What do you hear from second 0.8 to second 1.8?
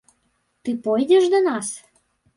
пойдзеш да нас?